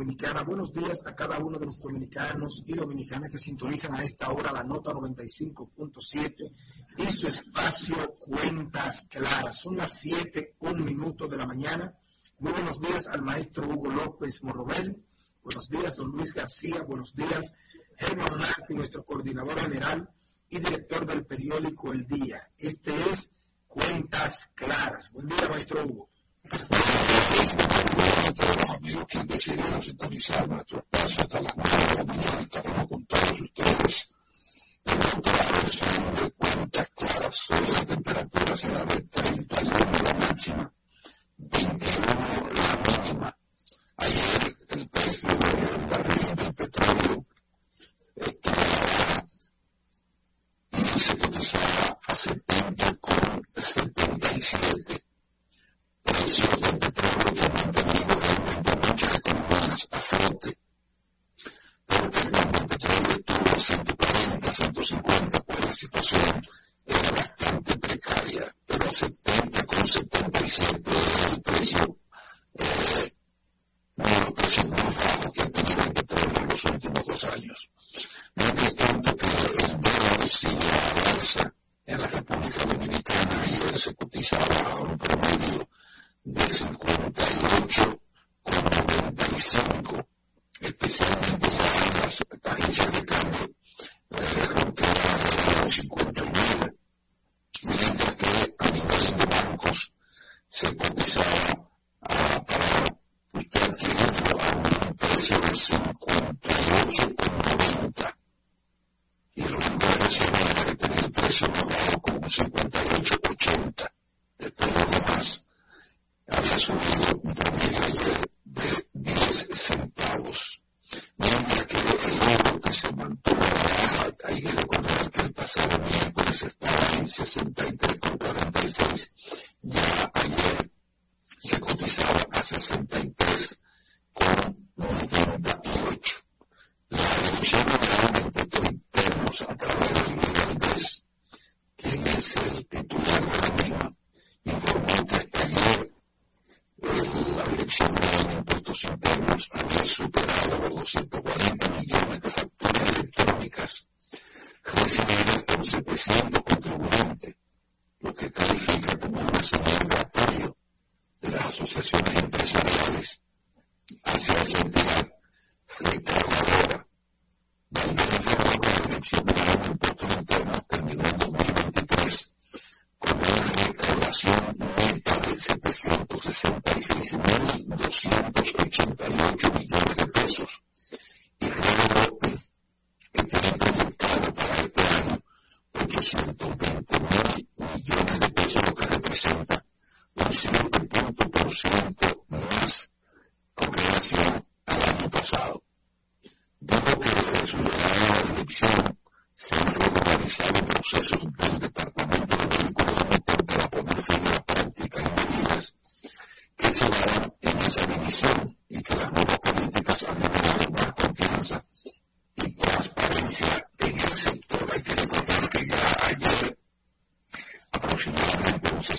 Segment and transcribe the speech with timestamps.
[0.00, 0.42] Dominicana.
[0.44, 4.50] Buenos días a cada uno de los dominicanos y dominicanas que sintonizan a esta hora
[4.50, 6.52] la nota 95.7
[6.96, 9.60] y su espacio Cuentas Claras.
[9.60, 11.92] Son las 7, un minuto de la mañana.
[12.38, 15.04] Muy buenos días al maestro Hugo López Morrobel.
[15.44, 16.82] Buenos días, don Luis García.
[16.82, 17.52] Buenos días,
[17.98, 20.08] Germán Martí, nuestro coordinador general
[20.48, 22.48] y director del periódico El Día.
[22.56, 23.30] Este es
[23.68, 25.12] Cuentas Claras.
[25.12, 26.08] Buen día, maestro Hugo
[28.32, 32.04] parte de los amigos que han decidido sintonizar nuestro espacio hasta las 9 de la
[32.04, 32.40] mañana.
[32.40, 34.12] Estaremos con todos ustedes
[34.84, 35.10] en la
[36.22, 37.50] de cuentas claras.
[37.50, 39.70] Hoy la temperatura será de 31
[40.04, 40.72] la máxima,
[41.38, 43.36] 21 la mínima.
[43.96, 47.26] Ayer el precio del barril del petróleo
[48.16, 49.26] eh, estaba
[50.72, 54.99] y eh, se cotizaba a 70,77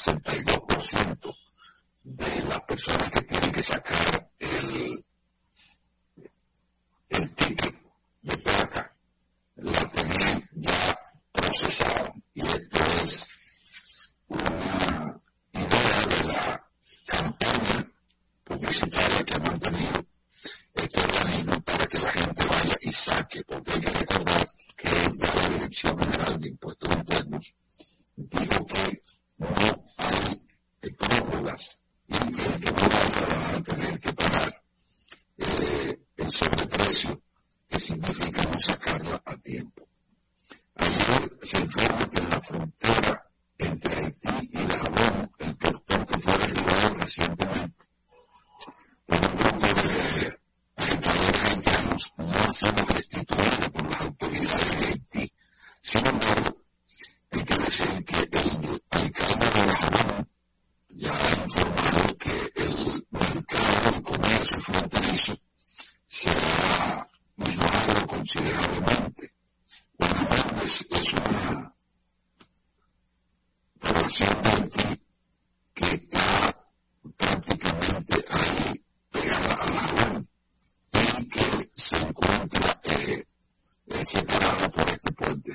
[0.01, 0.50] said,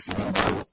[0.06, 0.65] Thanks.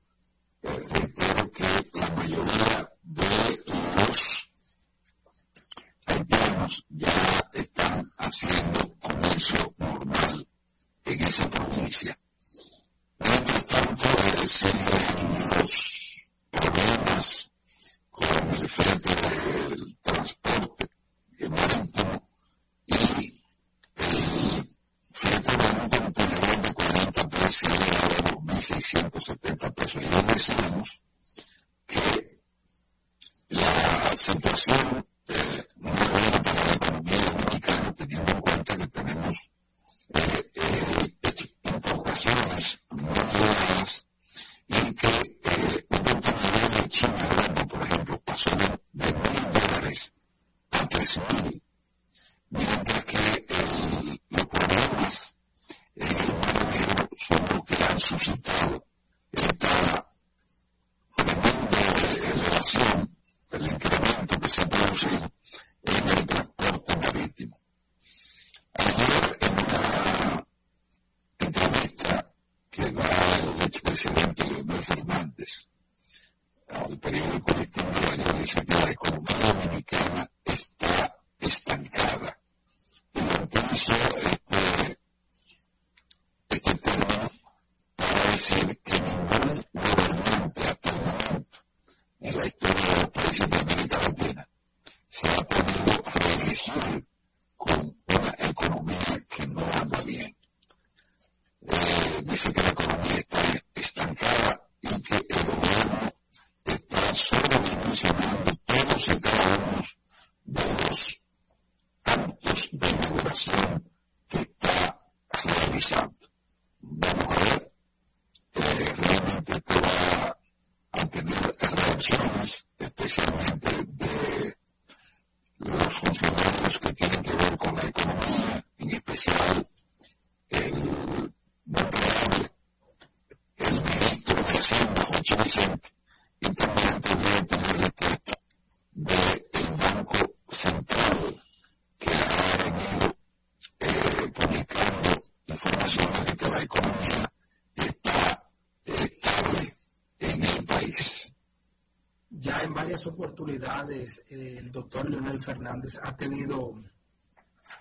[153.08, 156.82] Oportunidades el doctor Leonel Fernández ha tenido,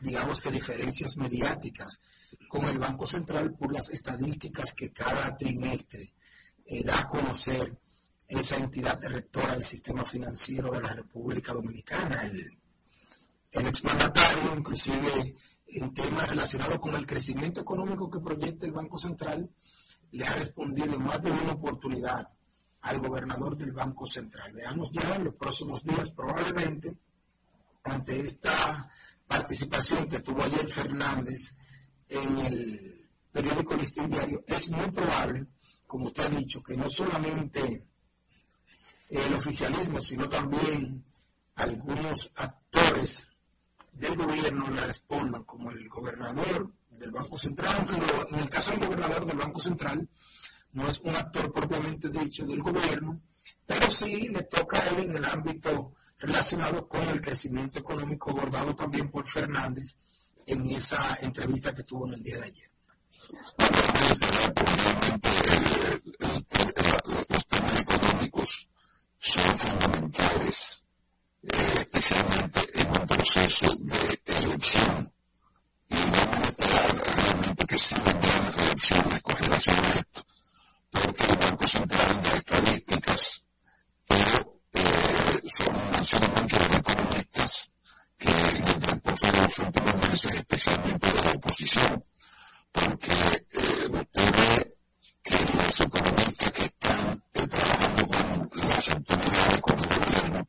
[0.00, 2.00] digamos que diferencias mediáticas
[2.48, 6.12] con el Banco Central por las estadísticas que cada trimestre
[6.64, 7.76] eh, da a conocer
[8.28, 12.22] esa entidad rectora del sistema financiero de la República Dominicana.
[12.22, 12.58] El,
[13.52, 15.34] el exmandatario, inclusive
[15.66, 19.50] en temas relacionados con el crecimiento económico que proyecta el Banco Central,
[20.12, 22.28] le ha respondido en más de una oportunidad
[22.82, 24.52] al gobernador del Banco Central.
[24.52, 26.96] Veamos ya en los próximos días, probablemente,
[27.84, 28.90] ante esta
[29.26, 31.54] participación que tuvo ayer Fernández
[32.08, 35.46] en el periódico Listín Diario, es muy probable,
[35.86, 37.86] como usted ha dicho, que no solamente
[39.08, 41.04] el oficialismo, sino también
[41.54, 43.26] algunos actores
[43.92, 48.86] del gobierno le respondan, como el gobernador del Banco Central, pero en el caso del
[48.86, 50.08] gobernador del Banco Central,
[50.72, 53.20] no es un actor propiamente dicho del gobierno,
[53.66, 58.74] pero sí le toca a él en el ámbito relacionado con el crecimiento económico abordado
[58.74, 59.96] también por Fernández
[60.46, 62.70] en esa entrevista que tuvo en el día de ayer.
[67.28, 68.68] Los temas económicos
[69.18, 70.84] son fundamentales,
[71.42, 75.12] eh, especialmente en un proceso de elección.
[75.88, 80.24] Y vamos a esperar realmente que se las elecciones con relación a esto
[80.92, 83.44] porque el Banco Central da estadísticas,
[84.06, 87.72] pero eh, son, han sido muchos los economistas
[88.18, 92.02] que en el transcurso de los últimos meses, especialmente de la oposición,
[92.72, 94.74] porque eh, usted ve
[95.22, 100.48] que los economistas que están eh, trabajando con las autoridades, con el gobierno,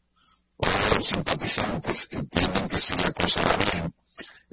[0.57, 3.95] o los simpatizantes entienden que si la cosa va bien,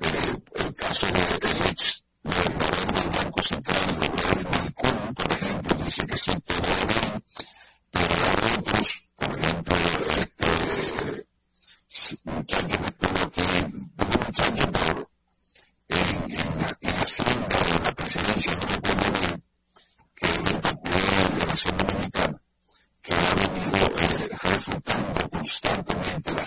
[0.02, 5.84] eh, el caso del ex gobernador del Banco Central, el gobierno del CUN, por ejemplo,
[5.84, 7.24] dice que sí todo bien,
[7.90, 10.46] pero hay otros, por ejemplo, este
[12.24, 15.08] muchacho que estuvo aquí, un muchacho por,
[15.88, 19.44] en, en, la, en Hacienda de la presidencia, no recuerdo bien,
[20.14, 22.42] que es muy popular de la Nación Dominicana,
[23.02, 25.20] que ha venido eh, refutando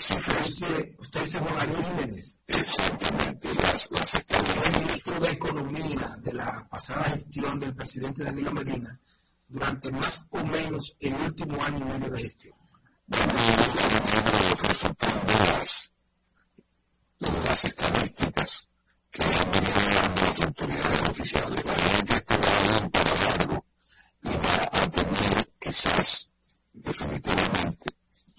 [0.04, 0.64] cifras.
[1.00, 2.38] Usted dice Juan Ariel Jiménez.
[2.48, 7.74] Exactamente, las, las El ministro de Economía de la pasada gestión del
[8.04, 9.00] presidente Danilo Medina
[9.48, 12.56] durante más o menos el último año y medio de gestión.
[13.08, 15.94] Bueno, los resultados de las,
[17.20, 18.70] de las estadísticas
[19.12, 21.66] que han venido dando las autoridades oficiales.
[21.66, 23.66] La gente que estuvo para algo
[24.24, 26.34] y va a tener quizás
[26.74, 27.94] definitivamente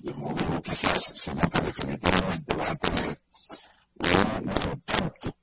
[0.05, 3.19] no digo quizás, sino que definitivamente va a tener
[3.95, 5.35] un impacto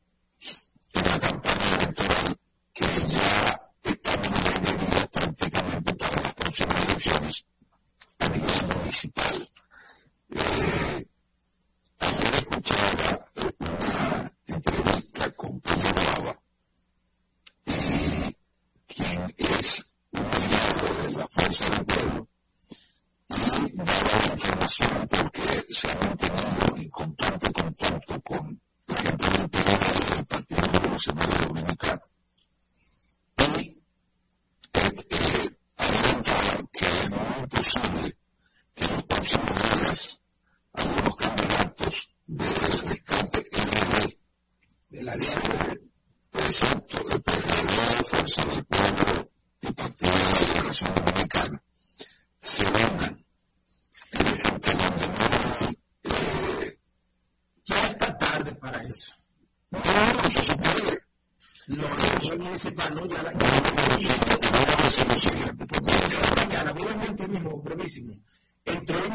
[0.94, 2.38] en la campaña electoral
[2.74, 7.46] que ya estamos en prácticamente para las próximas elecciones
[8.20, 9.50] a nivel municipal.
[10.30, 11.08] Eh,
[12.00, 16.40] ayer escuchaba una entrevista con Pedro Brava
[17.66, 18.36] y
[18.88, 22.28] quien es un aliado de la Fuerza del Pueblo
[23.30, 30.16] y daba información porque se ha mantenido en contacto, contacto con la gente del PRD
[30.16, 32.02] del Partido Revolucionario Dominicano.
[33.38, 33.82] Y
[34.74, 38.18] eh, adelantaban que no es posible
[38.76, 40.22] que en los próximos días
[40.74, 44.18] algunos candidatos del rescate RD,
[44.90, 45.74] de la alianza,
[46.34, 51.64] exacto, el PRD, Fuerza del Pueblo y Partido de la Liberación Dominicana,
[52.40, 53.22] se vengan
[57.66, 59.14] ya está tarde para eso.
[59.72, 60.98] No, no, se supone.
[61.68, 63.32] No, no, municipal no, ya la
[66.36, 68.14] mañana, brevemente mismo, brevísimo.
[68.66, 69.12] Entre hoy y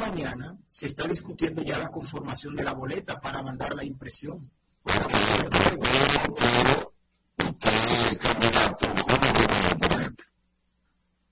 [0.66, 4.50] se está discutiendo ya la conformación de la boleta para mandar la impresión.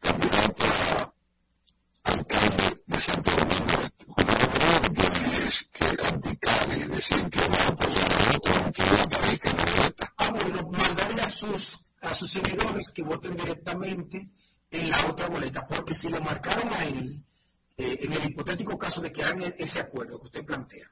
[0.01, 1.15] Candidato,
[2.05, 2.85] a alcalde de
[6.99, 7.03] y
[9.39, 9.51] que
[10.17, 11.31] a bueno, mandarle a
[12.15, 14.29] sus seguidores que voten directamente
[14.71, 17.25] en la otra boleta, porque si lo marcaron a él,
[17.77, 20.91] eh, en el hipotético caso de que hagan ese acuerdo que usted plantea,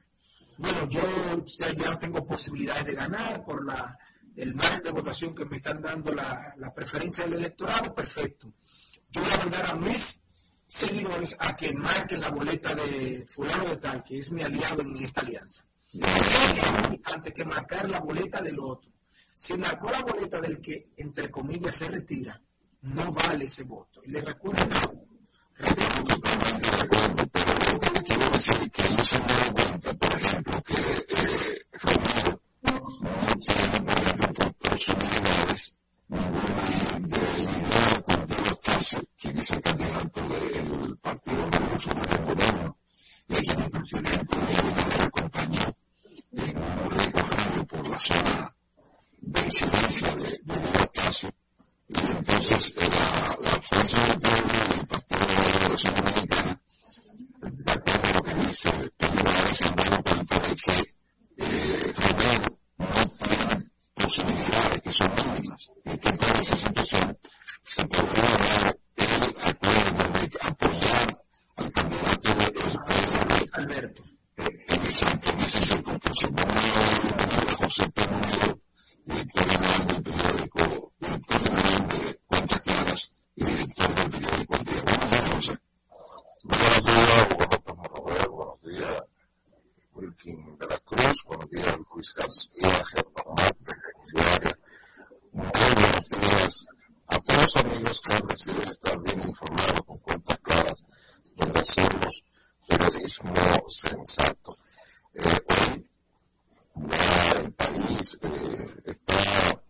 [0.57, 1.01] bueno, yo
[1.45, 3.97] ya, ya tengo posibilidades de ganar por la,
[4.35, 8.53] el margen de votación que me están dando la, la preferencia del electorado, perfecto.
[9.11, 10.23] Yo voy a mandar a mis
[10.65, 14.97] seguidores a que marquen la boleta de fulano de tal, que es mi aliado en
[15.03, 15.65] esta alianza.
[17.03, 18.91] Antes que marcar la boleta del otro.
[19.31, 22.39] Si marcó la boleta del que, entre comillas, se retira,
[22.81, 24.01] no vale ese voto.
[24.03, 25.05] Y le recuerdo,
[52.43, 56.61] entonces la, la fuerza del pueblo del Partido de la Revolución Dominicana,
[57.51, 58.03] director
[79.87, 80.93] del periódico,
[84.63, 84.83] Día.
[84.87, 85.72] Buenos días, José.
[86.45, 89.03] Buenos días, buenos Robert, buenos días,
[89.93, 93.73] Wilkin de la Cruz, buenos días, Luis García, Germán Marte,
[94.11, 94.59] Diaria.
[95.31, 96.67] Muy buenos días
[97.07, 100.83] a todos los amigos que han decidido estar bien informados con cuentas claras,
[101.37, 102.23] donde hacemos
[102.67, 104.57] periodismo sensato.
[105.13, 105.89] Eh, hoy
[106.75, 109.61] ya el país eh, está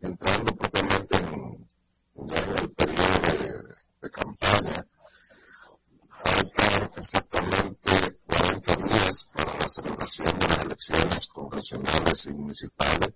[0.00, 1.68] entrando propiamente en,
[2.16, 4.86] en el periodo de, de campaña.
[6.24, 13.14] Faltan exactamente 40 días para la celebración de las elecciones congresionales y municipales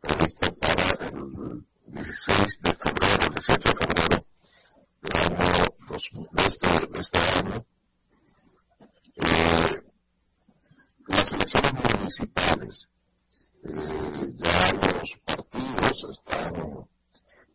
[0.00, 4.26] previstas para el 16 de febrero, el 18 de febrero
[5.02, 5.70] del año
[6.32, 7.64] de este, de este año.
[9.16, 9.82] Eh,
[11.08, 12.88] las elecciones municipales,
[13.64, 16.88] eh, ya los partidos están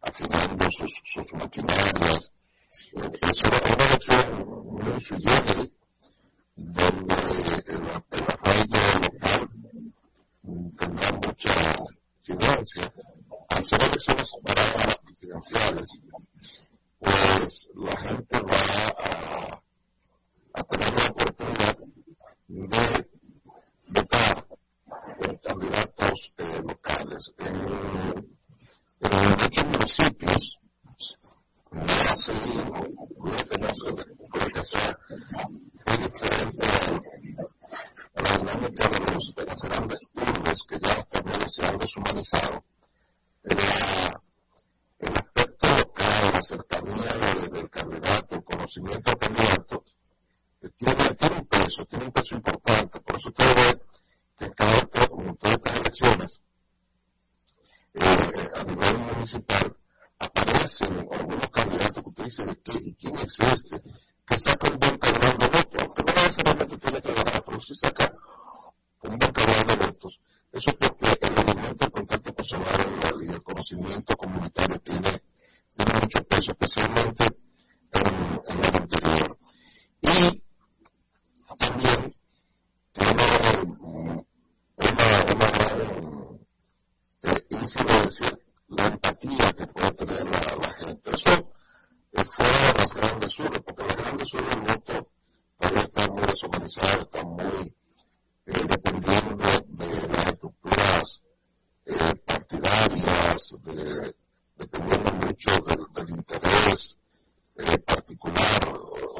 [0.02, 2.32] afinando sus, sus maquinarias
[2.75, 5.72] eso ahora fue muy siguiente,
[6.55, 7.13] donde
[7.67, 7.82] el,
[8.27, 9.50] arraigo local
[10.77, 11.53] tendrá mucha
[12.17, 12.94] incidencia.
[13.50, 16.01] Al ser elecciones separadas presidenciales,
[17.00, 19.62] pues la gente va
[20.53, 21.77] a, tener la oportunidad
[22.48, 23.10] de
[23.88, 24.48] votar
[25.17, 27.34] por candidatos eh, locales.
[27.39, 27.55] En
[29.41, 30.60] muchos municipios,
[31.75, 32.74] no es así, no
[34.29, 34.98] creo que sea
[35.86, 36.63] muy diferente
[38.15, 41.05] a la dinámica de los grandes curvas que ya
[41.50, 42.64] se han deshumanizado.
[43.44, 43.57] El
[45.18, 47.14] aspecto local, la cercanía
[47.51, 49.66] del candidato, el conocimiento también,
[50.77, 53.00] tiene un peso, tiene un peso importante.
[53.01, 53.53] Por eso creo
[54.38, 54.53] que en
[55.35, 56.42] todas estas elecciones,
[58.55, 59.75] a nivel municipal,
[60.20, 62.44] aparecen algunos candidatos que usted dice,
[62.84, 63.82] ¿y quién es este?
[64.25, 67.75] Que saca un buen cargador de votos, aunque no necesariamente tiene que ganar, pero si
[67.75, 68.14] saca
[69.01, 70.20] un buen cargador de votos.
[70.51, 75.22] Eso es porque el elemento del contacto personal y el conocimiento comunitario tiene,
[75.75, 77.25] tiene mucho peso, especialmente
[77.92, 79.38] en, en el interior.
[80.01, 80.44] Y
[81.58, 82.16] también
[82.94, 84.25] tiene mm,
[84.78, 86.40] una, una gran
[87.24, 91.12] eh, incidencia la empatía que puede tener la, gente.
[91.12, 91.51] Eso
[92.14, 95.12] eh, fuera de las grandes urbes, porque las grandes urbes el voto
[95.58, 97.75] todavía están muy desorganizado, está muy
[98.48, 99.36] eh, dependiendo
[99.68, 101.22] de las estructuras
[101.86, 104.16] eh, partidarias, de,
[104.58, 105.51] dependiendo mucho
[105.96, 106.98] del, interés
[107.58, 108.68] eh, particular,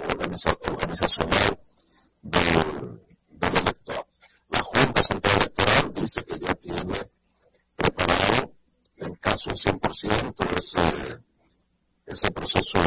[0.10, 1.60] organiza, organizacional
[2.22, 4.08] del, del elector.
[4.50, 7.15] La Junta Central Electoral dice que ya tiene
[9.06, 11.20] en casi un 100% ese,
[12.06, 12.80] ese proceso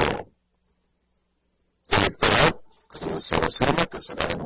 [1.88, 4.42] electoral que se avecina, que será en,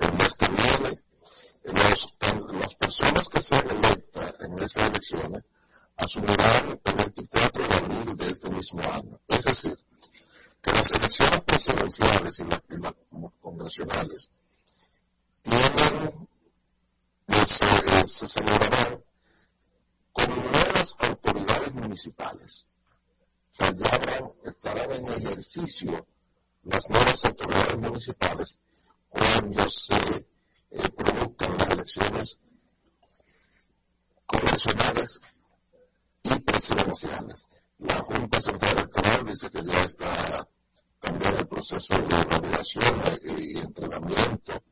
[0.00, 1.02] el mes que viene.
[1.64, 5.44] Las personas que sean electas en esas elecciones
[5.96, 9.20] asumirán el 24 de abril de este mismo año.
[9.28, 9.76] Es decir,
[10.62, 14.30] que las elecciones presidenciales y las, y congresionales
[15.42, 16.28] tienen
[17.28, 17.64] ese
[18.08, 19.02] se celebrarán
[20.12, 22.66] con nuevas autoridades municipales.
[23.50, 26.06] O sea, ya habrán, estarán en ejercicio
[26.64, 28.58] las nuevas autoridades municipales
[29.08, 29.96] cuando se
[30.70, 32.38] eh, produzcan las elecciones
[34.26, 35.20] convencionales
[36.22, 37.46] y presidenciales.
[37.78, 40.48] La Junta Central Electoral dice que ya está
[41.00, 44.62] también el proceso de validación eh, y entrenamiento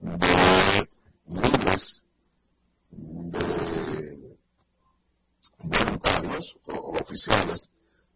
[0.00, 0.90] de
[1.26, 2.05] miles
[2.90, 4.36] de
[5.58, 7.70] voluntarios o, oficiales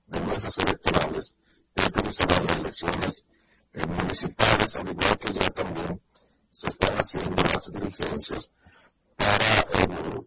[0.06, 1.34] de mesas electorales
[1.76, 3.24] utilizarán las elecciones
[3.74, 6.00] municipales, al igual que ya también
[6.50, 8.50] se están haciendo las diligencias
[9.16, 9.66] para,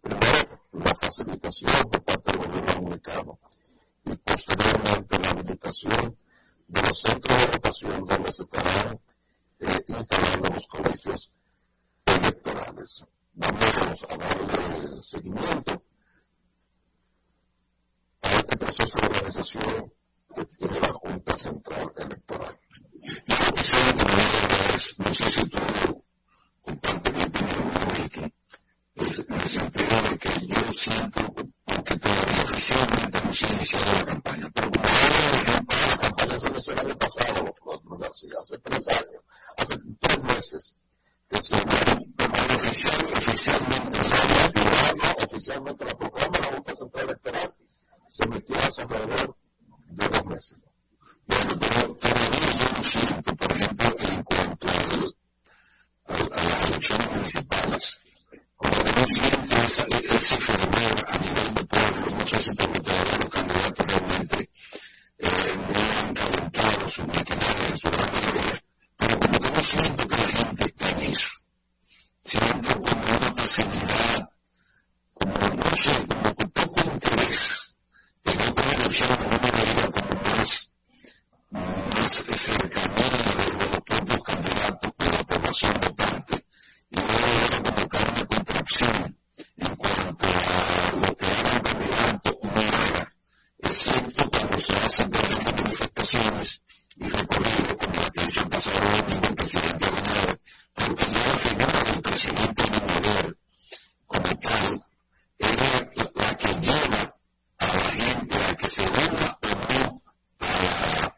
[0.02, 3.40] primero, la facilitación por parte del gobierno dominicano
[4.06, 6.18] y posteriormente la habilitación
[6.68, 9.00] de los centros de votación donde se estarán
[9.60, 11.32] eh, instalando los colegios
[12.06, 15.84] electorales vamos a darle seguimiento
[18.22, 19.94] a este proceso de organización
[20.36, 22.60] que tiene la Junta Central Electoral.
[23.26, 25.60] La opción de la es, no sé si tú
[26.62, 28.32] compartes mi opinión, que
[28.96, 31.22] es en el sentido de que yo siento,
[31.66, 36.74] aunque todavía oficialmente no se ha iniciado la campaña, pero como la campaña se inició
[36.74, 37.54] el año pasado,
[38.42, 39.24] hace tres años,
[39.58, 40.78] hace tres meses,
[41.30, 44.54] que se ven de manera oficial, oficialmente seria,
[44.96, 47.54] y oficialmente la proclama la Junta Central Electoral
[48.08, 49.36] se metió hace alrededor
[49.88, 50.58] de dos meses.
[51.26, 55.16] Bueno, pero todavía yo no siento, por ejemplo, en cuanto al,
[56.06, 58.00] al, a las elecciones municipales,
[58.56, 63.18] como no siento esa, ese fervor a nivel de pueblo, no sé si porque todavía
[63.18, 64.50] los candidatos realmente
[65.18, 68.64] eh, no han calentado su maquinaria, su gran mayoría,
[68.98, 71.30] pero como siento que la gente está en eso.
[72.26, 74.30] Siento como una pasividad,
[75.14, 77.76] como, no sé, como con poco interés.
[78.24, 80.74] Tengo que energía de una manera como más,
[81.52, 86.46] más cercana de los propios candidatos que la población votante.
[86.90, 89.18] Y voy a provocar una contracción
[89.58, 93.14] en cuanto a lo que haga el candidato o no haga,
[93.60, 96.63] excepto cuando se hacen grandes manifestaciones
[96.96, 100.40] y recuerdo como la que dije en pasado, presidente ganado,
[100.74, 103.38] porque la figura del presidente manual
[104.06, 104.86] como tal
[105.40, 107.16] era la que lleva
[107.58, 110.04] a la gente a que se una o no
[110.40, 111.18] a,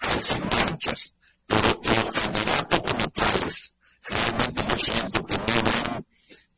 [0.00, 1.14] a sin manchas.
[1.46, 5.44] Pero los candidatos como tales realmente yo siento que no
[5.90, 6.06] han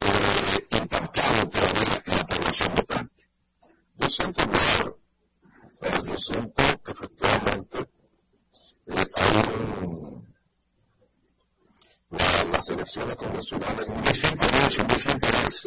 [0.01, 3.29] eh, impactado todavía en la población votante.
[3.97, 4.59] Yo siento que,
[5.81, 6.62] pero yo siento
[12.83, 13.89] relaciones convencionales.
[13.89, 14.81] Un ejemplo, mucho,
[15.13, 15.67] interés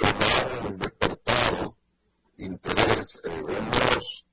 [0.67, 1.77] en despertado
[2.37, 3.21] interés.
[3.23, 4.25] Eh, vemos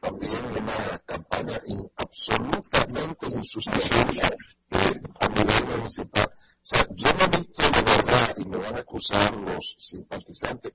[0.00, 1.60] también una campaña
[1.96, 4.22] absolutamente insustentable
[4.70, 6.28] eh, a nivel municipal.
[6.28, 10.72] O sea, yo no he visto de verdad, y me van a acusar los simpatizantes,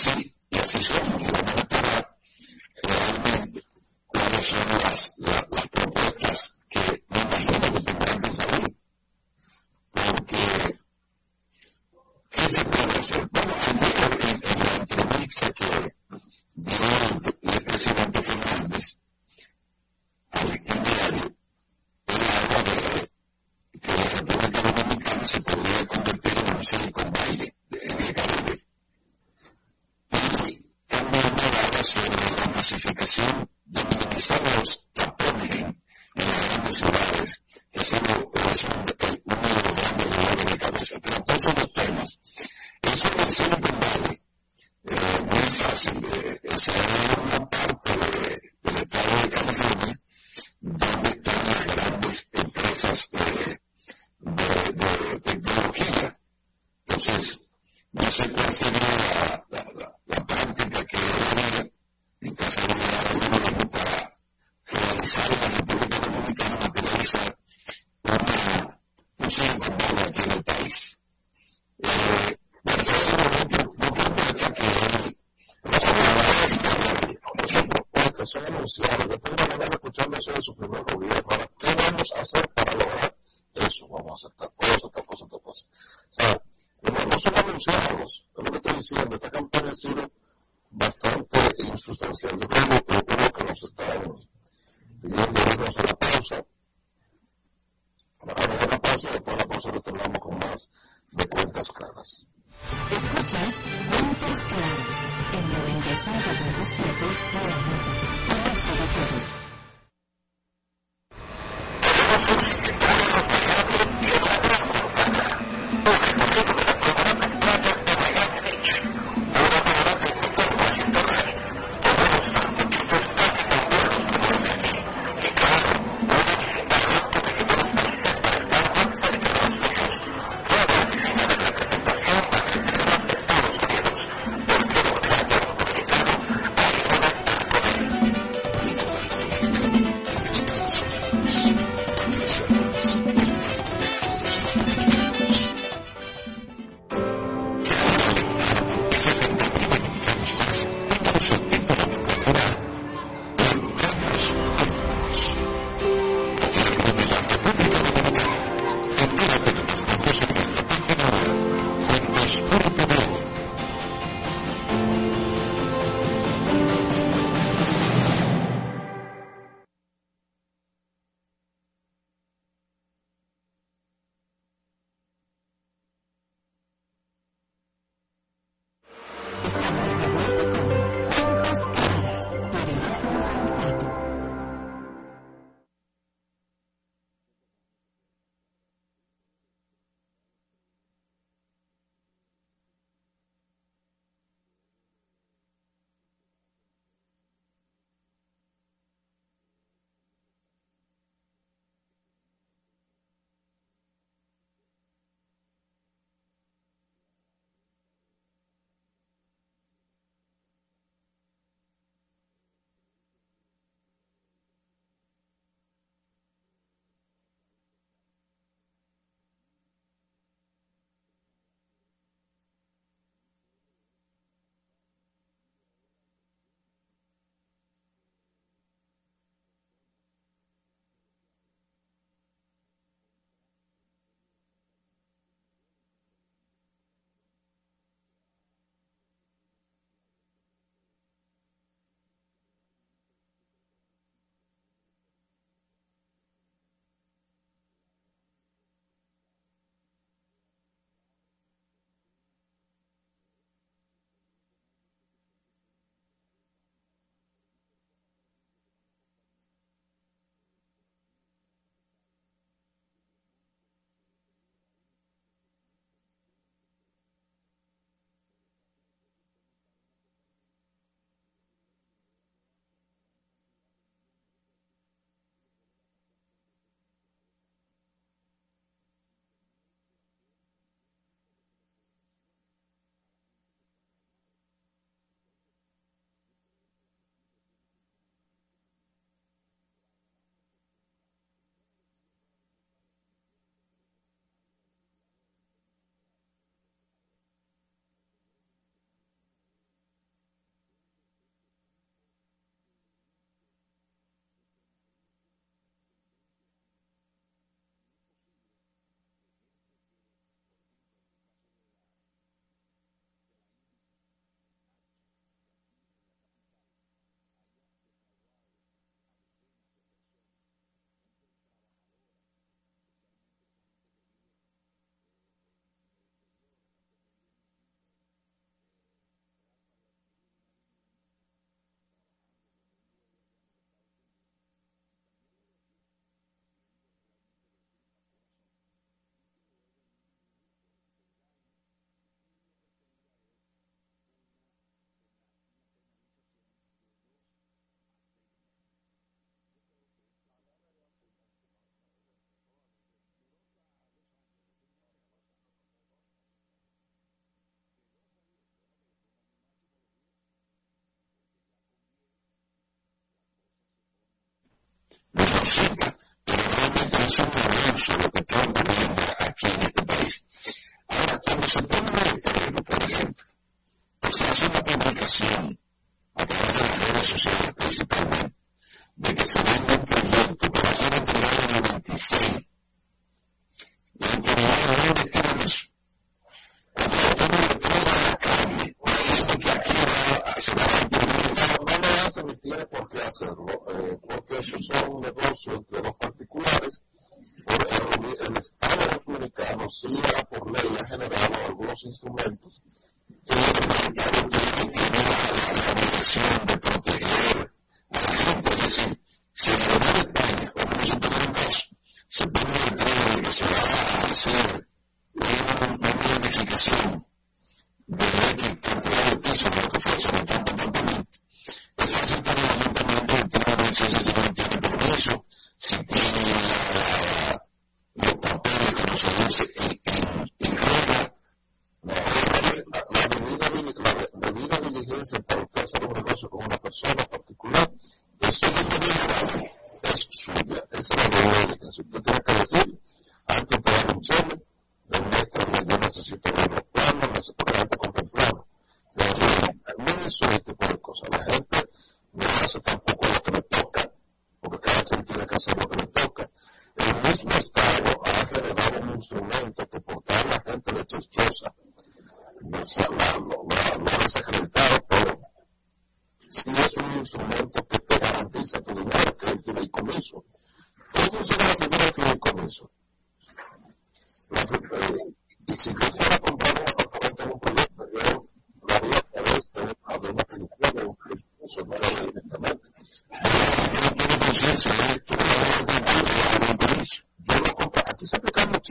[0.00, 1.29] 戏，也是一种。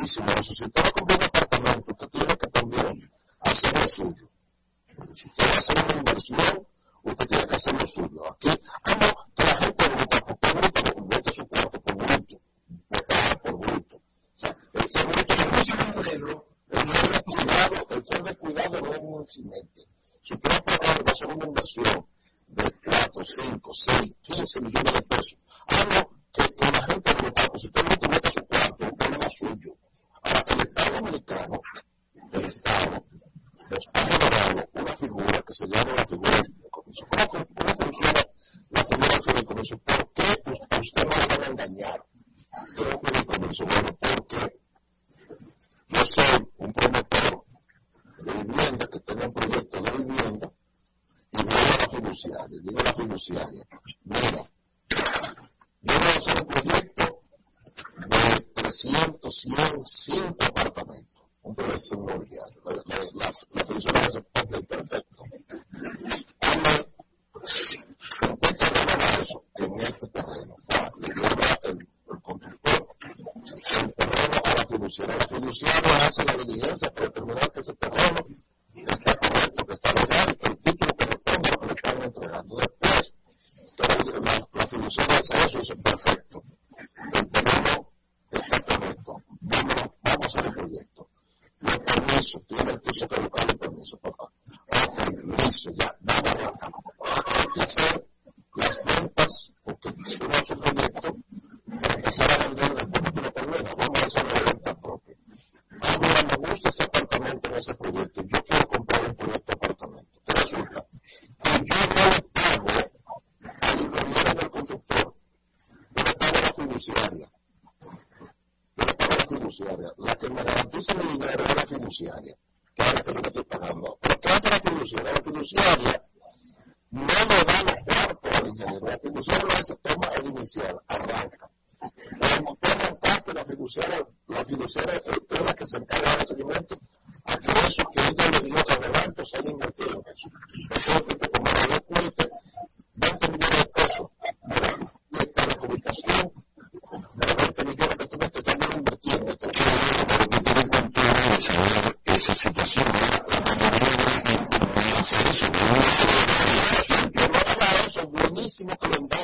[0.09, 4.29] si usted va a comprar un apartamento, usted tiene que también hacer lo suyo.
[5.13, 6.67] Si usted va a hacer una inversión,
[7.03, 8.31] usted tiene que hacer lo suyo.
[8.31, 8.49] Aquí,
[8.85, 9.07] ah, no,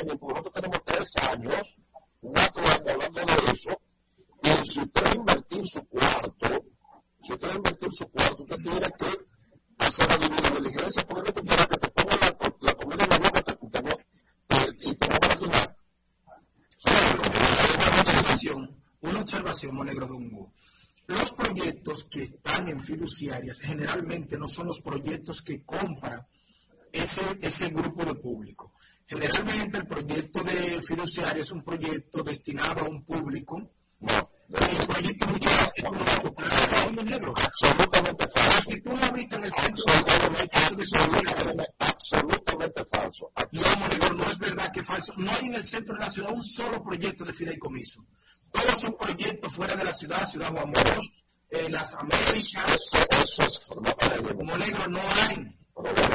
[0.00, 1.76] años, nosotros tenemos tres años,
[2.20, 3.80] cuatro años hablando de eso,
[4.42, 6.64] y si usted va a invertir su cuarto,
[7.22, 11.32] si usted va a invertir su cuarto, usted tiene que hacer la divina diligencia, porque
[11.32, 13.82] tú quieras que te ponga la, la comida en la boca te, te,
[14.48, 15.76] te, y te va a vacunar.
[16.86, 20.52] Una observación, una observación, Monegro Dungo.
[21.08, 26.26] Los proyectos que están en fiduciarias generalmente no son los proyectos que compra
[26.92, 28.72] ese, ese grupo de público.
[29.08, 33.70] Generalmente el proyecto de fiduciario es un proyecto destinado a un público.
[34.00, 34.30] No.
[34.48, 35.26] El proyecto
[35.76, 37.34] económico es muy negro.
[37.36, 38.62] Absolutamente falso.
[38.64, 41.66] Porque tú lo viste en el centro de la ciudad.
[41.78, 43.32] Absolutamente falso.
[43.52, 45.14] No, no es verdad que es falso.
[45.16, 48.04] No hay en el centro de la ciudad un solo proyecto de fideicomiso.
[48.50, 51.12] Todos son proyectos fuera de la ciudad, Ciudad Juan Bosch,
[51.50, 52.74] eh, las Américas.
[52.74, 55.56] Eso, eso es Monegro no hay.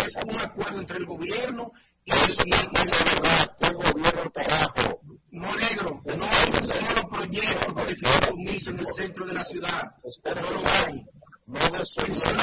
[0.05, 1.71] Es un acuerdo entre el gobierno
[2.05, 5.01] y el, y el, el gobierno carajo.
[5.31, 9.95] No negro, no hay un solo proyecto de fideicomiso en el centro de la ciudad.
[10.25, 11.05] No lo hay.
[11.47, 12.37] No desorienten,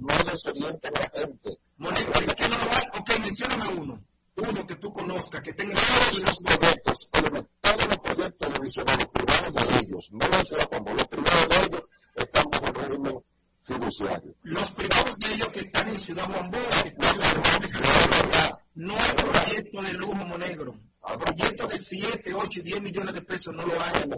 [0.00, 1.58] no desorienten a la gente.
[1.76, 3.00] Monegro, es que no lo hay.
[3.00, 4.04] Ok, mencióname uno.
[4.36, 9.54] Uno que tú conozcas, que tenga todos los proyectos, todos los proyectos de los privados
[9.54, 11.82] de ellos, no los como los privados de ellos
[12.16, 13.22] están bajo régimen
[13.62, 14.34] fiduciario.
[14.42, 18.60] Los privados de ellos que están en Ciudad Juan Bosch, que están en la República
[18.74, 20.80] no hay proyecto de lujo monegro.
[21.00, 24.10] Proyectos de 7, 8, 10 millones de pesos no lo hay.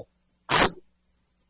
[0.49, 0.69] Hay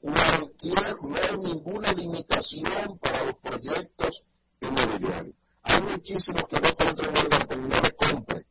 [0.01, 4.23] cualquier, no hay ninguna limitación para los proyectos
[4.61, 5.35] inmobiliarios.
[5.63, 8.47] Hay muchísimos que no pueden tener no le compre.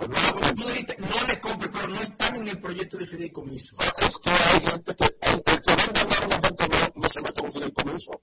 [0.00, 3.76] No, le compre, pero no están en el proyecto de fideicomiso.
[3.98, 7.42] Es que hay gente que, el que vende a la gente no, no se mete
[7.42, 8.22] con fideicomiso.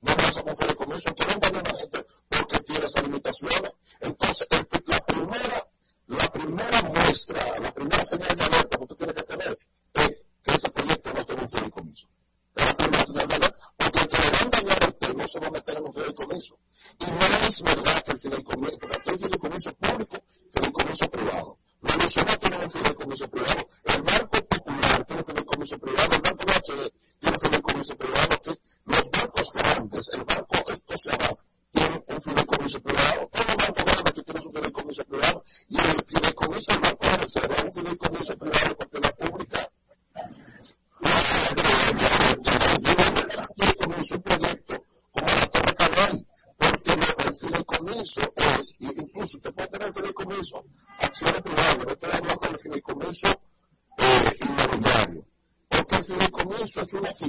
[0.00, 1.08] No pasa con fideicomiso.
[1.08, 3.72] El que vende a la gente porque tiene esas limitaciones.
[4.00, 4.46] Entonces,
[4.86, 5.68] la primera
[6.08, 9.58] la primera muestra, la primera señal de alerta que tú tienes que tener
[9.92, 10.08] es
[10.42, 12.08] que ese proyecto no tiene un fideicomiso.
[12.56, 15.28] Es la primera señal de alerta, porque el que le van a dañar usted no
[15.28, 16.58] se va a meter en un fideicomiso.
[16.98, 20.16] Y no es verdad que el fideicomiso, porque hay fideicomiso público,
[20.50, 21.58] fideicomiso privado.
[21.80, 26.44] Los nacionales tienen un fideicomiso privado, el Banco Popular tiene un fideicomiso privado, el Banco
[26.48, 31.18] HD tiene un fideicomiso privado, que los bancos grandes, el Banco Escocia
[31.70, 36.04] tiene un fideicomiso privado, todos los bancos grandes que tienen su fideicomiso privado, y el
[36.06, 39.68] fideicomiso del Banco de Reserva es un fideicomiso privado porque la pública
[43.58, 46.26] fideicomiso un proyecto como la Torre Cabral,
[46.56, 50.64] porque el fideicomiso es, incluso usted puede tener fideicomiso,
[50.98, 53.28] acciones privadas, no estoy hablando del fideicomiso
[53.98, 55.26] eh, inmobiliario,
[55.68, 56.04] porque el
[56.90, 57.27] fideicomiso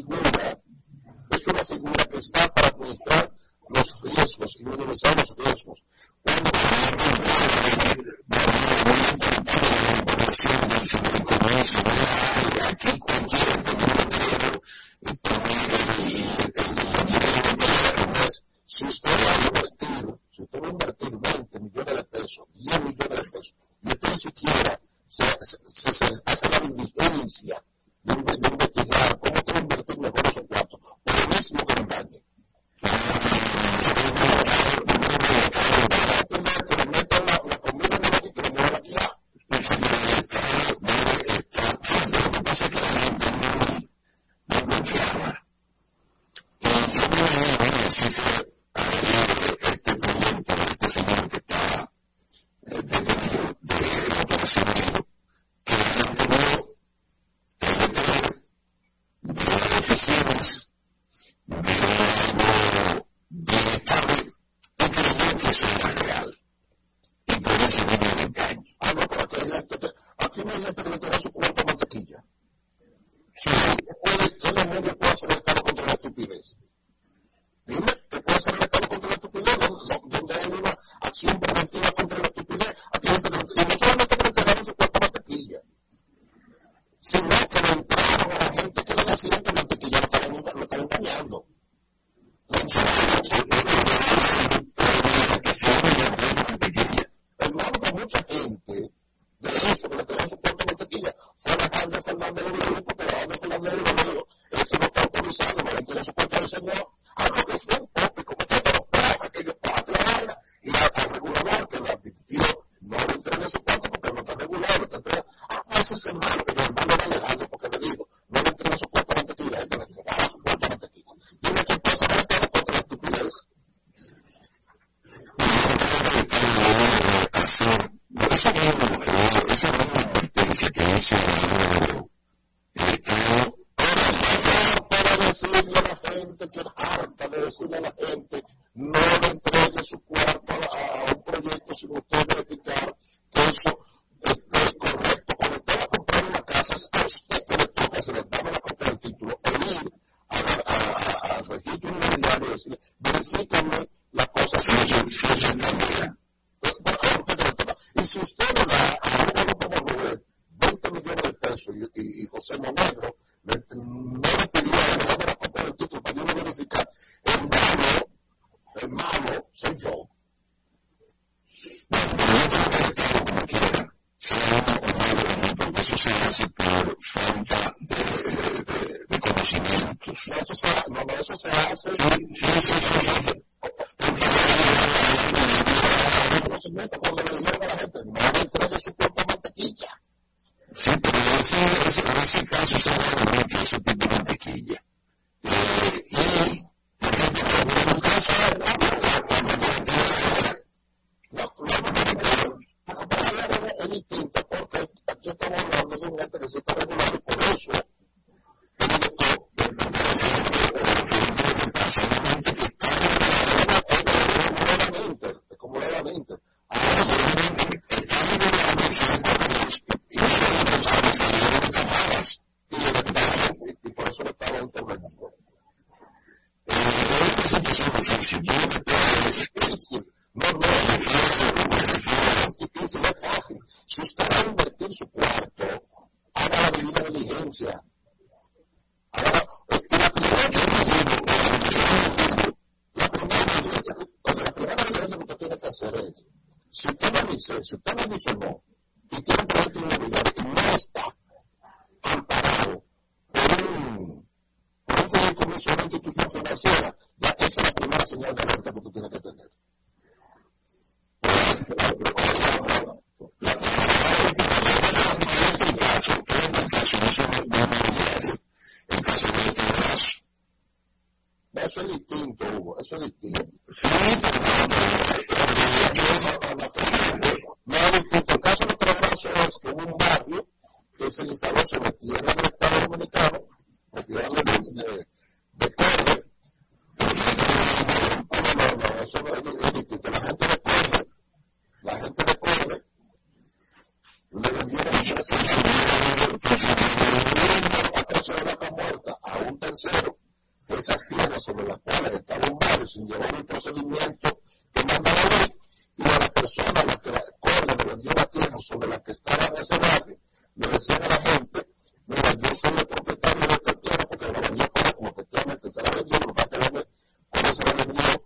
[316.49, 316.87] tener,
[317.29, 318.21] cuando se lo envío,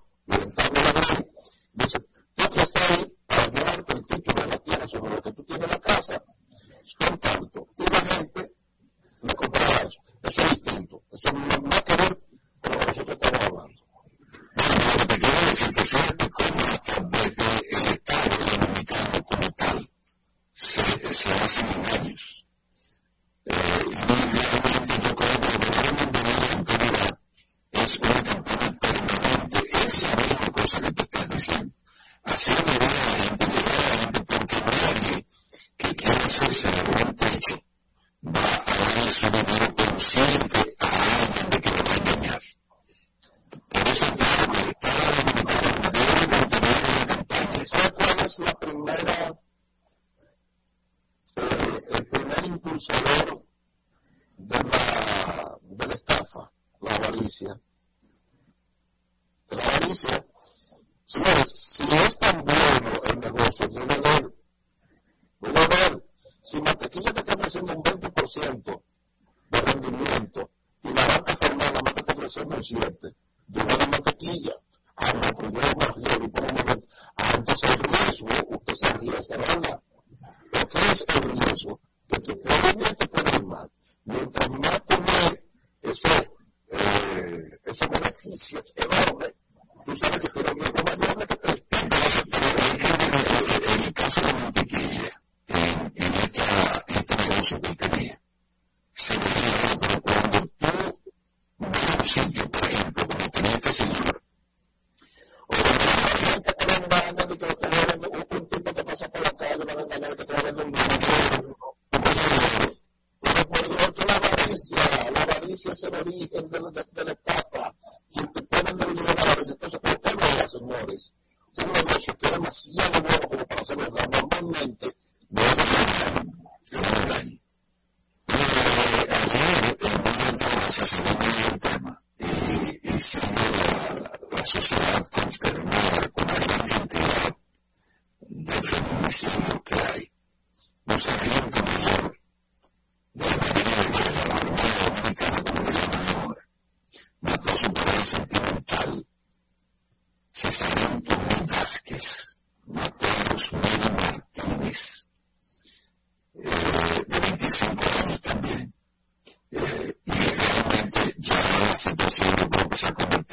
[161.83, 163.32] situación yo creo que se ha convertido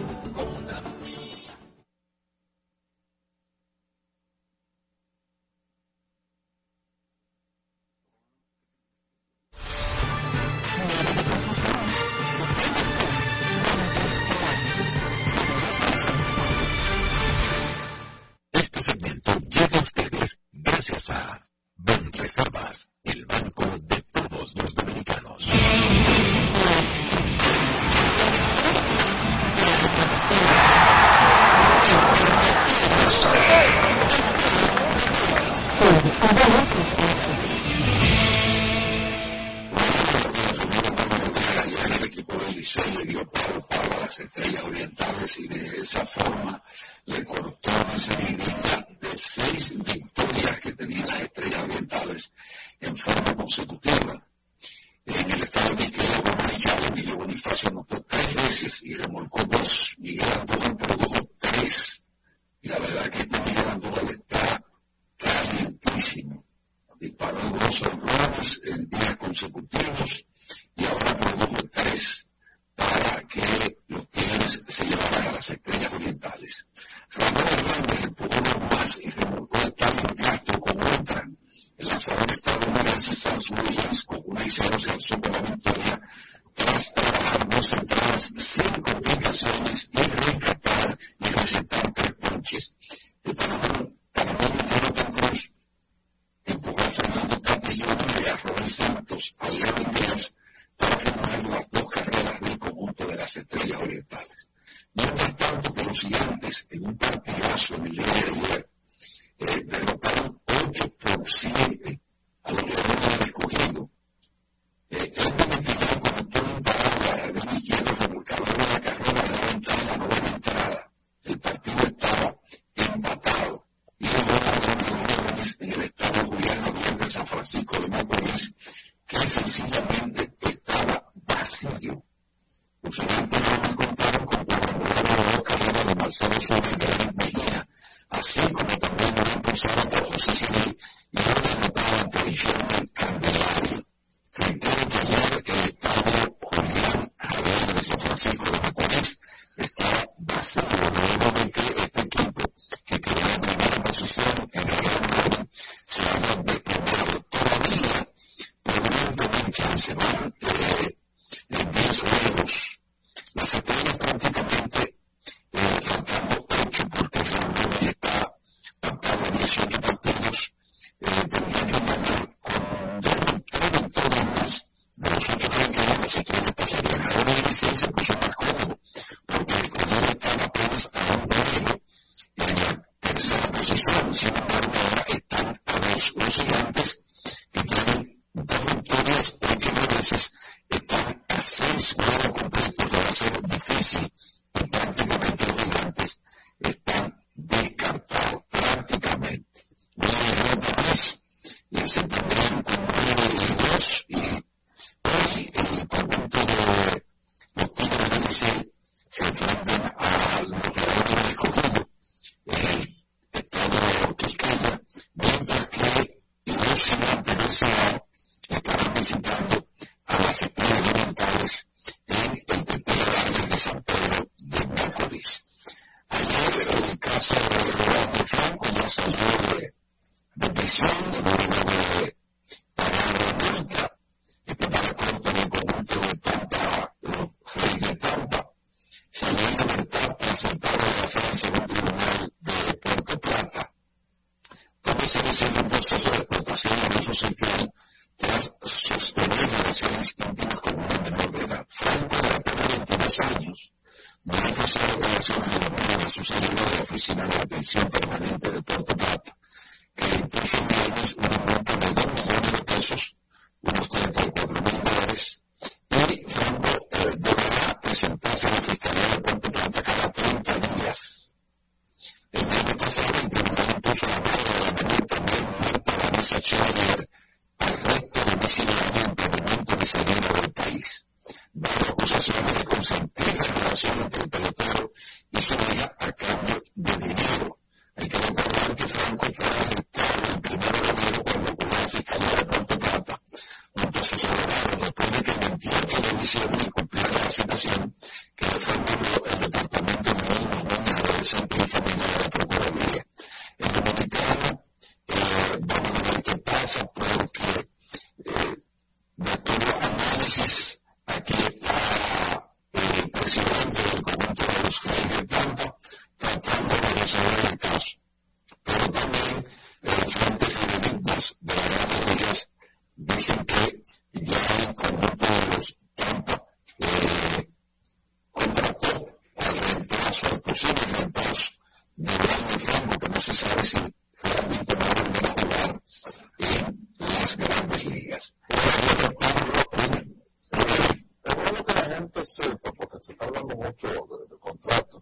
[342.09, 344.97] gente porque se está hablando mucho de, de contrato,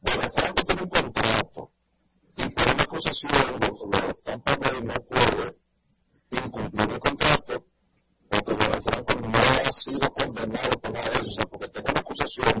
[0.00, 1.72] Buenafranco tiene un contrato
[2.36, 5.56] y por una acusación los lo, Tampa Bay no puede
[6.30, 7.64] incumplir el contrato
[8.28, 12.00] porque Buenafranco no ha sido condenado por nada de eso, o sea, porque tengo una
[12.00, 12.60] acusación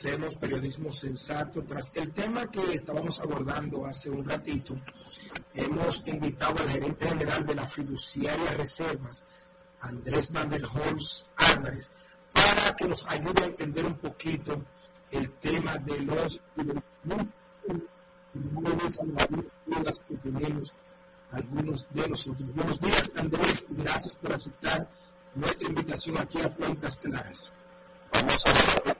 [0.00, 1.62] Hacemos periodismo sensato.
[1.64, 4.74] Tras el tema que estábamos abordando hace un ratito,
[5.52, 9.24] hemos invitado al gerente general de la fiduciaria Reservas,
[9.80, 10.66] Andrés Van der
[11.36, 11.90] Álvarez,
[12.32, 14.64] para que nos ayude a entender un poquito
[15.10, 16.40] el tema de los
[20.08, 20.74] que tenemos
[21.30, 22.54] algunos de nosotros.
[22.54, 24.88] Buenos días, Andrés, y gracias por aceptar
[25.34, 27.52] nuestra invitación aquí a Cuentas Claras.
[28.12, 28.99] Vamos a,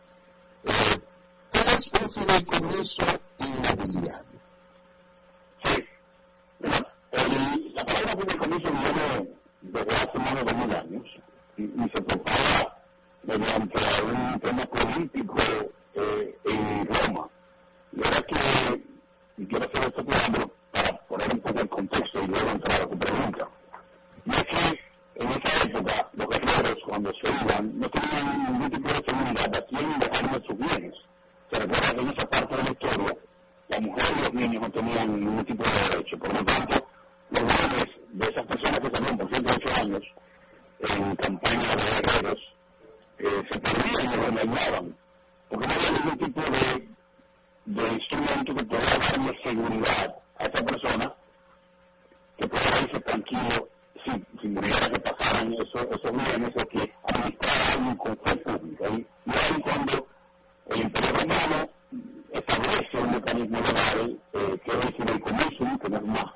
[0.65, 0.99] eh,
[1.51, 3.03] ¿cuál es un fideicomiso
[3.39, 4.39] inmobiliario?
[5.63, 5.85] Sí.
[6.59, 11.07] Bueno, el, la palabra fideicomiso viene desde hace más de 2000 años
[11.57, 12.77] y, y se propaga
[13.23, 15.35] mediante un tema político
[15.95, 17.27] eh, en Roma.
[17.93, 18.91] La verdad que
[19.37, 22.87] y quiero hacer esto primero para poner un poco el contexto y luego entrar a
[22.87, 23.47] tu pregunta.
[24.25, 24.79] Y es que
[25.15, 26.37] en esa época lo que
[26.91, 30.93] cuando se iban, no tenían ningún tipo de seguridad a quién dejaron sus bienes.
[31.49, 33.15] Se recuerda que en esa parte de la historia,
[33.69, 36.17] la mujer y los niños no tenían ningún tipo de derecho.
[36.19, 36.87] Por lo tanto,
[37.29, 40.03] los bienes de esas personas que salieron por 108 años
[40.79, 42.39] en campaña de guerreros
[43.19, 44.97] eh, se perdían y los remandaban,
[45.47, 46.87] porque no había ningún tipo de,
[47.67, 51.13] de instrumento que pudiera darle seguridad a esa persona
[52.37, 53.71] que pueda irse tranquilo
[54.05, 58.85] si, muriera que pasaran esos, esos bienes o que administraran un control público.
[58.91, 60.07] Y, y ahí cuando
[60.69, 61.69] el Imperio Romano
[62.31, 66.33] establece un mecanismo legal eh, que es el comisión, que no es más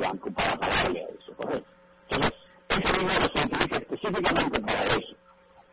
[0.00, 1.70] banco para pagarle a eso, ¿correcto?
[2.10, 2.32] Entonces,
[2.68, 5.16] ese dinero se utiliza específicamente para eso.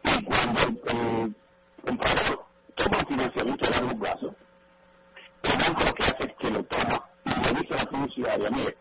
[0.04, 1.36] Y cuando el,
[1.84, 2.46] comprador
[2.76, 4.36] toma un financiamiento a largo plazo,
[5.44, 8.50] el banco lo que hace es que lo toma y le dice a la fiduciaria,
[8.52, 8.77] mire,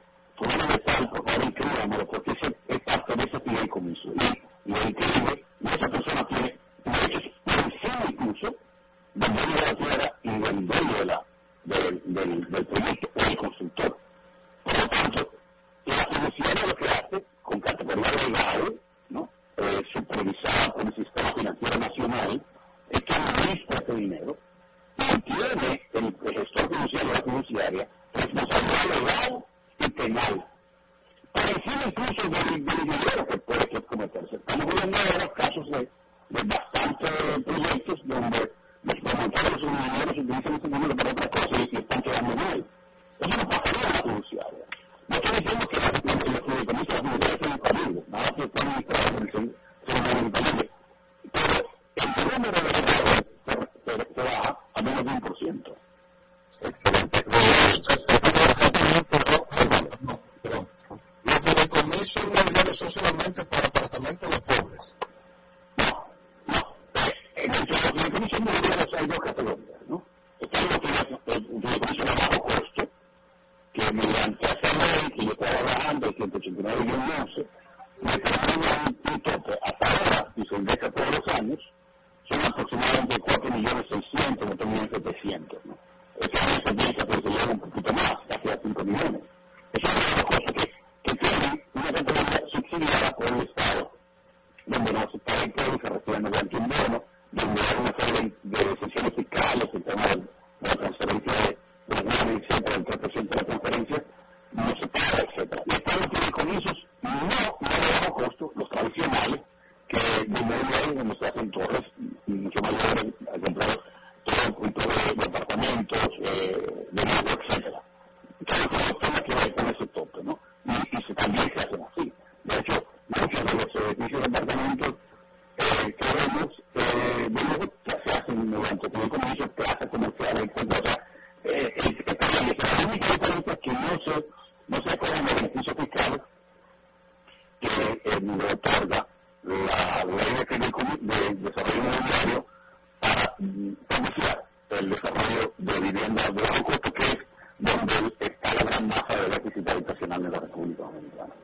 [147.67, 151.35] donde está la gran masa del déficit habitacional de la República Dominicana.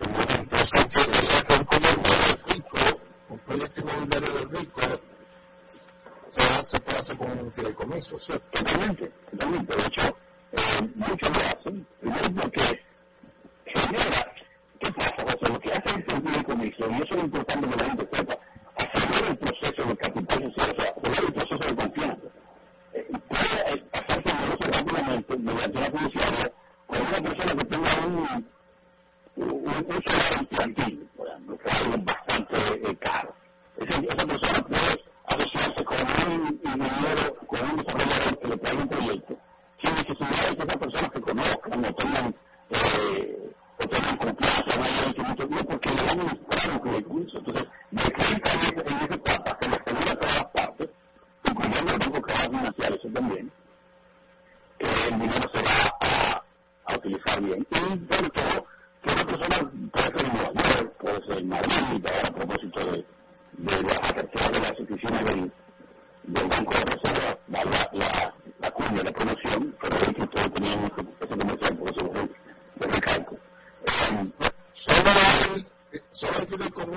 [0.00, 1.08] El momento en que se Entonces,
[1.52, 2.78] el rico,
[3.28, 4.80] un proyecto inmobiliario del rico,
[6.28, 8.44] se, hace, se hacer con un fideicomiso, ¿cierto?
[8.52, 9.12] Totalmente.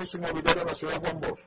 [0.06, 1.45] y su mobiliario en la ciudad de Juan Bosch.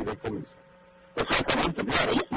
[0.00, 0.48] fideicomiso.
[1.14, 2.29] Pues francamente, claro,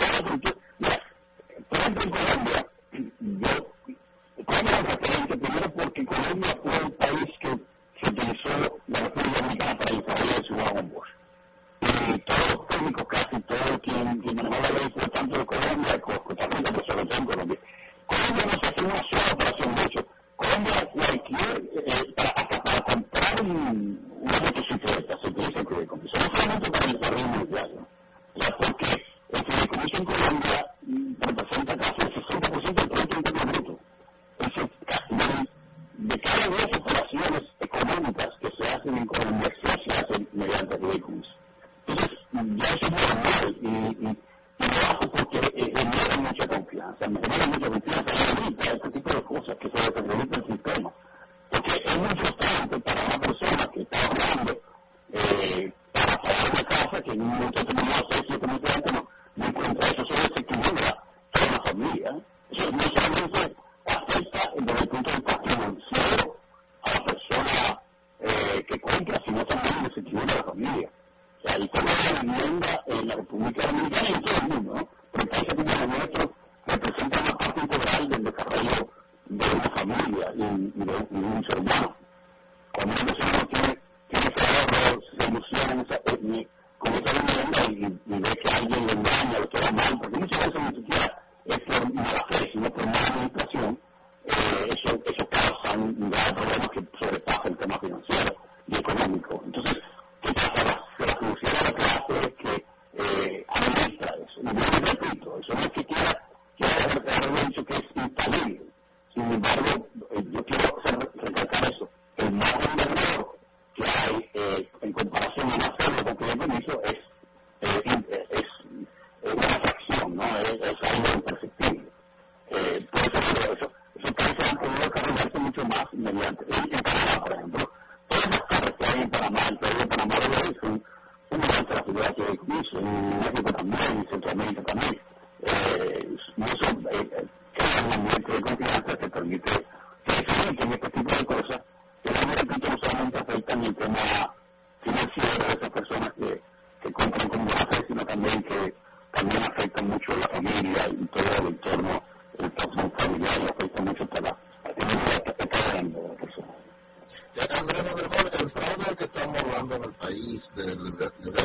[159.03, 160.79] que estamos hablando del país, del,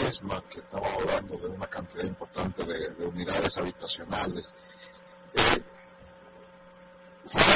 [0.08, 4.54] ESMA, que estamos hablando de una cantidad importante de, unidades habitacionales,
[5.34, 5.62] eh,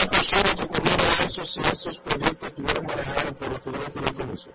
[0.08, 4.54] posible que ocurriera eso si esos proyectos estuvieran manejados por los ciudadanos de la Comisión?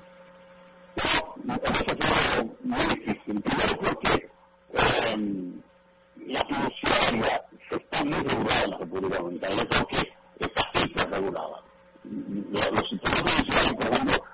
[1.44, 3.42] No, no, muy difícil.
[3.42, 4.30] Primero porque
[4.74, 5.54] eh,
[6.28, 7.22] la producción
[7.70, 9.56] está muy regulada en la República Dominicana.
[9.56, 11.64] Yo creo que está siempre regulada.
[12.04, 14.27] Los sistemas judiciales, por ejemplo,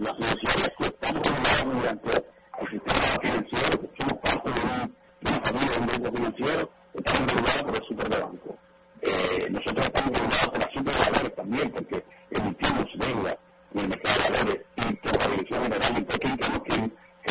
[0.00, 2.10] las universidades que estamos formados durante
[2.60, 4.60] el sistema financiero, que somos parte de
[5.20, 8.58] una, familia de un grupo financiero, estamos regulados por el super banco.
[9.02, 13.38] Eh, nosotros estamos regulados por la super de también, porque emitimos deuda
[13.74, 16.72] en el mercado de valores y por la Dirección General de Pequín tenemos que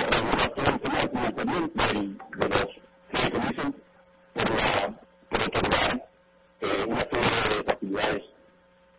[0.06, 1.84] regular todo el tema del financiamiento
[2.38, 2.70] de los
[3.10, 3.76] que dicen
[4.34, 6.10] por la por otorgar
[6.62, 8.24] eh, una serie de actividades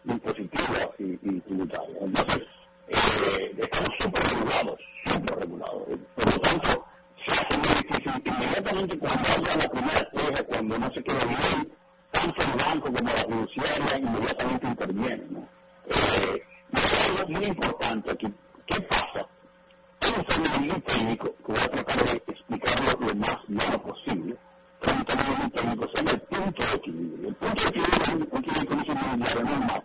[0.05, 1.97] impositivas y, y tributarias.
[2.01, 2.60] Entonces,
[2.90, 4.76] eh, estamos súper regulados,
[5.06, 5.82] súper regulados.
[6.14, 6.86] Por lo tanto,
[7.26, 8.22] se hace muy difícil.
[8.24, 11.72] Inmediatamente cuando haya la primera queja, cuando no se quede bien,
[12.10, 15.28] tanto el banco como la judiciaria inmediatamente intervienen.
[15.30, 15.48] ¿no?
[15.86, 16.42] Eh,
[16.72, 18.26] algo muy importante aquí.
[18.66, 19.26] ¿Qué pasa?
[20.00, 24.36] Hay un fenómeno técnico que voy a tratar de explicarlo lo más claro posible.
[24.80, 27.28] Pero un fenómeno técnico se llama el punto de equilibrio.
[27.28, 29.84] El punto de equilibrio es un equilibrio normal.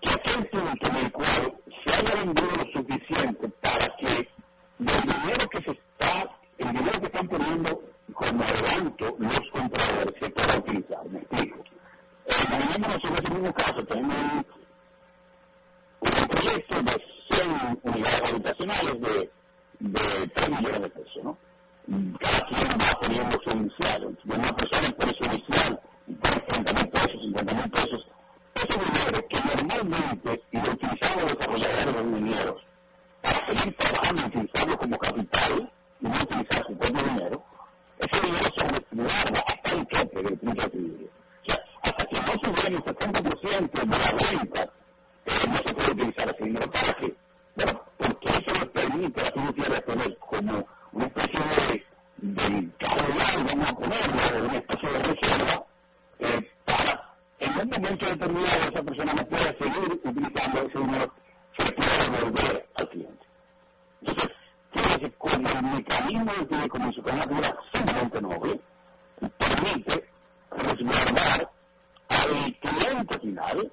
[0.00, 1.54] Que aquel punto en el cual
[1.84, 4.28] se haya vendido lo suficiente para que
[4.78, 7.82] el dinero que se está, el dinero que están poniendo
[8.12, 11.04] como adelanto los compradores se pueda utilizar.
[11.10, 11.64] Me explico.
[12.26, 14.16] Eh, imaginémonos en ese mismo caso, tenemos
[16.00, 19.30] un, proyecto de 100 unidades habitacionales de,
[19.80, 21.38] de 3 millones de pesos, ¿no?
[21.86, 24.18] Cada quien va poniendo su inicial.
[24.24, 28.08] Una persona pone su inicial y pone 30 mil pesos, 50 mil pesos.
[28.64, 32.66] Ese dinero que normalmente, y lo utilizaban los desarrolladores de dineros,
[33.20, 37.44] para seguir trabajando y utilizarlo como capital, y no utilizar su propio dinero,
[37.98, 38.64] ese dinero se
[38.96, 41.08] guarda hasta el tope del punto de equilibrio.
[41.08, 44.72] O sea, hasta que no den el 70% de la venta,
[45.26, 47.14] eh, no se puede utilizar ese dinero para que
[47.56, 51.84] bueno, porque eso nos permite a la Tierra tener como una especie de,
[52.16, 55.66] de caudal, vamos a ponerlo, una especie de reserva,
[56.18, 56.53] eh,
[57.54, 61.12] en un momento determinado esa persona no pueda seguir utilizando ese dinero,
[61.56, 63.26] se pueda devolver al cliente.
[64.00, 64.36] Entonces,
[64.72, 68.60] fíjese como el mecanismo de que es una figura sumamente noble,
[69.38, 70.08] permite
[70.50, 71.50] resguardar
[72.08, 73.72] al cliente final